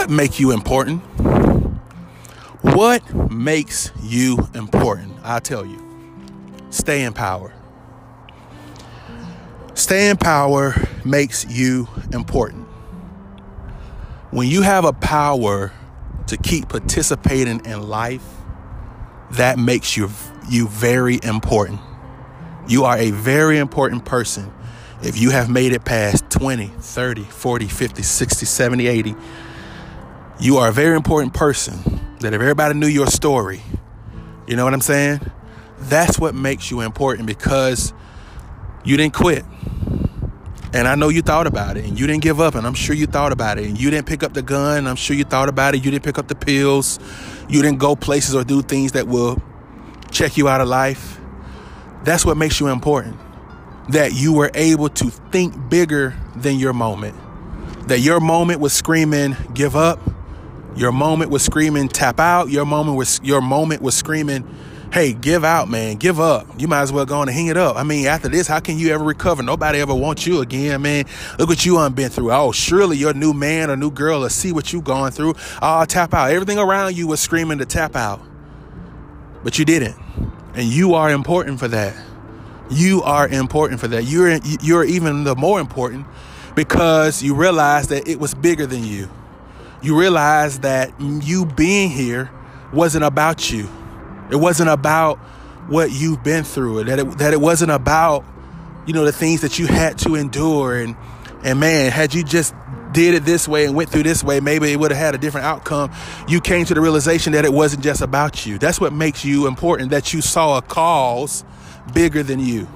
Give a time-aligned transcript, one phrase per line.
[0.00, 1.02] What make you important?
[2.62, 5.14] What makes you important?
[5.22, 5.78] I'll tell you.
[6.70, 7.52] Stay in power.
[9.74, 10.74] Stay in power
[11.04, 12.66] makes you important.
[14.30, 15.70] When you have a power
[16.28, 18.24] to keep participating in life,
[19.32, 20.08] that makes you
[20.48, 21.78] you very important.
[22.66, 24.50] You are a very important person
[25.02, 29.14] if you have made it past 20, 30, 40, 50, 60, 70, 80.
[30.40, 33.60] You are a very important person that if everybody knew your story,
[34.46, 35.20] you know what I'm saying?
[35.80, 37.92] That's what makes you important because
[38.82, 39.44] you didn't quit.
[40.72, 42.96] And I know you thought about it and you didn't give up, and I'm sure
[42.96, 43.66] you thought about it.
[43.66, 45.84] And you didn't pick up the gun, I'm sure you thought about it.
[45.84, 46.98] You didn't pick up the pills.
[47.50, 49.42] You didn't go places or do things that will
[50.10, 51.20] check you out of life.
[52.04, 53.18] That's what makes you important.
[53.90, 57.14] That you were able to think bigger than your moment.
[57.88, 60.00] That your moment was screaming, give up.
[60.76, 62.48] Your moment was screaming, tap out.
[62.48, 64.48] Your moment was your moment was screaming,
[64.92, 66.46] hey, give out, man, give up.
[66.58, 67.76] You might as well go on and hang it up.
[67.76, 69.42] I mean, after this, how can you ever recover?
[69.42, 71.04] Nobody ever wants you again, man.
[71.38, 72.32] Look what you have been through.
[72.32, 75.34] Oh, surely your new man or new girl will see what you going through.
[75.62, 76.30] Oh, tap out.
[76.30, 78.20] Everything around you was screaming to tap out.
[79.42, 79.96] But you didn't.
[80.54, 81.96] And you are important for that.
[82.70, 84.04] You are important for that.
[84.04, 86.06] You're you're even the more important
[86.54, 89.08] because you realize that it was bigger than you.
[89.82, 92.30] You realize that you being here
[92.72, 93.68] wasn't about you.
[94.30, 95.18] It wasn't about
[95.68, 96.84] what you've been through.
[96.84, 98.24] That it, that it wasn't about
[98.86, 100.96] you know the things that you had to endure and
[101.42, 102.54] and man, had you just
[102.92, 105.18] did it this way and went through this way, maybe it would have had a
[105.18, 105.90] different outcome.
[106.28, 108.58] You came to the realization that it wasn't just about you.
[108.58, 111.44] That's what makes you important, that you saw a cause
[111.94, 112.68] bigger than you,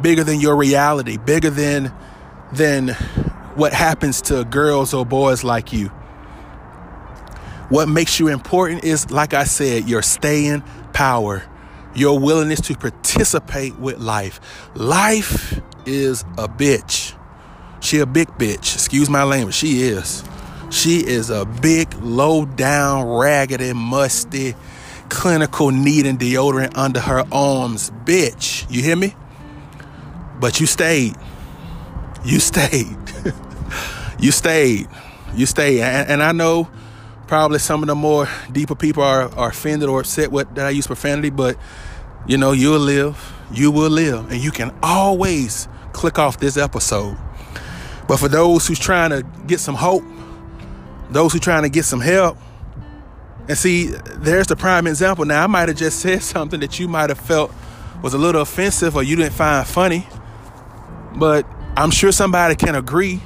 [0.00, 1.92] bigger than your reality, bigger than
[2.52, 2.88] than
[3.56, 5.90] what happens to girls or boys like you.
[7.68, 10.62] What makes you important is, like I said, your staying
[10.92, 11.42] power,
[11.94, 14.40] your willingness to participate with life.
[14.74, 17.16] Life is a bitch.
[17.80, 18.74] She a big bitch.
[18.74, 19.54] Excuse my language.
[19.54, 20.24] She is.
[20.70, 24.54] She is a big, low down, raggedy, musty,
[25.08, 28.68] clinical needing deodorant under her arms bitch.
[28.70, 29.14] You hear me?
[30.40, 31.16] But you stayed.
[32.24, 32.96] You stayed.
[34.18, 34.88] you stayed.
[35.34, 35.80] You stayed.
[35.80, 36.68] And, and, I know
[37.26, 40.70] probably some of the more deeper people are, are offended or upset with that I
[40.70, 41.56] use profanity, but
[42.26, 43.32] you know, you'll live.
[43.52, 44.30] You will live.
[44.30, 47.16] And you can always click off this episode.
[48.08, 50.04] But for those who's trying to get some hope,
[51.10, 52.36] those who trying to get some help,
[53.48, 55.24] and see, there's the prime example.
[55.24, 57.52] Now, I might have just said something that you might have felt
[58.02, 60.06] was a little offensive or you didn't find funny,
[61.16, 63.20] but I'm sure somebody can agree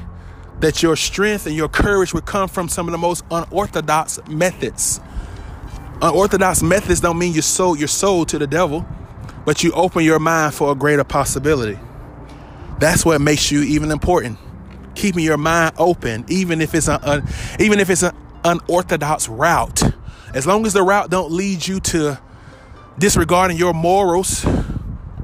[0.61, 5.01] that your strength and your courage would come from some of the most unorthodox methods.
[6.03, 8.87] Unorthodox methods don't mean you sold your soul to the devil,
[9.45, 11.79] but you open your mind for a greater possibility.
[12.79, 14.39] That's what makes you even important.
[14.95, 17.25] Keeping your mind open, even if it's an
[17.59, 19.83] even if it's an unorthodox route
[20.35, 22.19] as long as the route don't lead you to
[22.99, 24.45] disregarding your morals,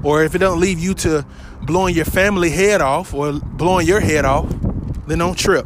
[0.03, 1.25] or if it don't lead you to
[1.61, 4.47] blowing your family head off or blowing your head off,
[5.07, 5.65] then don't trip.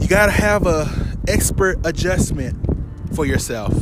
[0.00, 0.88] You gotta have a
[1.28, 2.58] expert adjustment
[3.14, 3.72] for yourself.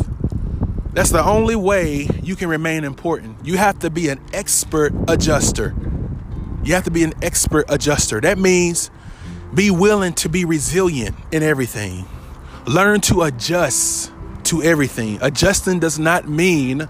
[0.93, 3.47] That's the only way you can remain important.
[3.47, 5.75] You have to be an expert adjuster.
[6.65, 8.21] You have to be an expert adjuster.
[8.21, 8.91] That means
[9.55, 12.07] be willing to be resilient in everything.
[12.67, 14.13] Learn to adjust
[14.45, 15.19] to everything.
[15.23, 16.89] Adjusting does not mean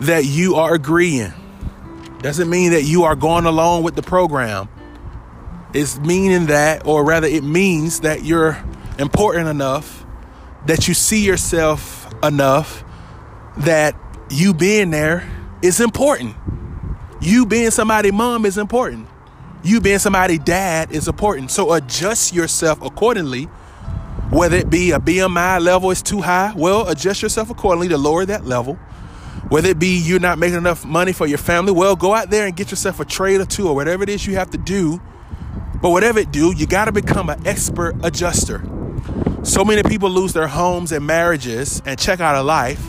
[0.00, 1.32] that you are agreeing.
[2.20, 4.68] Doesn't mean that you are going along with the program.
[5.74, 8.62] It's meaning that, or rather, it means that you're
[8.98, 10.04] important enough,
[10.66, 12.84] that you see yourself enough,
[13.58, 13.94] that
[14.30, 15.28] you being there
[15.62, 16.34] is important.
[17.20, 19.08] You being somebody mom is important.
[19.62, 21.50] You being somebody dad is important.
[21.50, 23.48] So adjust yourself accordingly
[24.30, 28.26] whether it be a BMI level is too high, well, adjust yourself accordingly to lower
[28.26, 28.74] that level.
[29.48, 32.46] Whether it be you're not making enough money for your family, well, go out there
[32.46, 35.00] and get yourself a trade or two or whatever it is you have to do.
[35.80, 38.62] But whatever it do, you got to become an expert adjuster.
[39.44, 42.84] So many people lose their homes and marriages and check out of life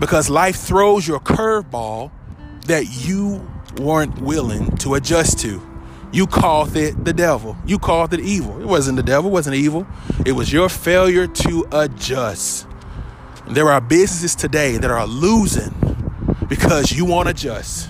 [0.00, 2.10] because life throws you a curveball
[2.66, 3.46] that you
[3.78, 5.60] weren't willing to adjust to.
[6.12, 7.56] You called it the devil.
[7.66, 8.60] You called it evil.
[8.60, 9.86] It wasn't the devil, it wasn't evil.
[10.24, 12.66] It was your failure to adjust.
[13.46, 15.74] There are businesses today that are losing
[16.48, 17.89] because you won't adjust.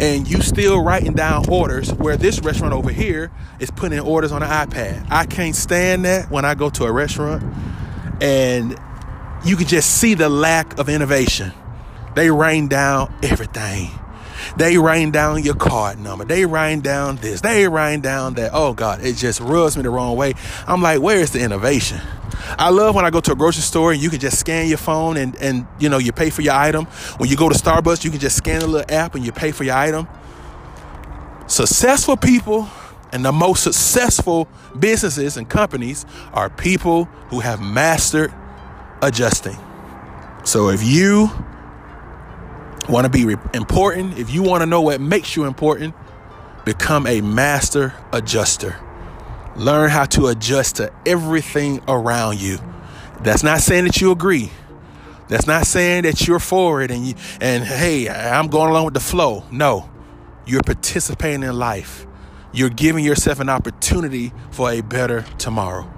[0.00, 4.32] And you still writing down orders where this restaurant over here is putting in orders
[4.32, 5.06] on an iPad.
[5.10, 7.42] I can't stand that when I go to a restaurant
[8.20, 8.78] and
[9.44, 11.52] you can just see the lack of innovation.
[12.14, 13.90] They rain down everything.
[14.56, 16.24] They rain down your card number.
[16.24, 17.40] They rain down this.
[17.40, 18.52] They rain down that.
[18.54, 20.34] Oh God, it just rubs me the wrong way.
[20.66, 22.00] I'm like, where is the innovation?
[22.58, 24.78] I love when I go to a grocery store and you can just scan your
[24.78, 26.86] phone and, and you know you pay for your item.
[27.18, 29.52] When you go to Starbucks, you can just scan a little app and you pay
[29.52, 30.08] for your item.
[31.46, 32.68] Successful people
[33.12, 38.32] and the most successful businesses and companies are people who have mastered
[39.02, 39.56] adjusting.
[40.44, 41.30] So if you
[42.88, 45.94] want to be re- important, if you want to know what makes you important,
[46.64, 48.76] become a master adjuster.
[49.56, 52.58] Learn how to adjust to everything around you.
[53.22, 54.50] That's not saying that you agree.
[55.28, 59.00] That's not saying that you're forward and you, and hey, I'm going along with the
[59.00, 59.44] flow.
[59.50, 59.90] No.
[60.46, 62.06] You're participating in life.
[62.52, 65.90] You're giving yourself an opportunity for a better tomorrow.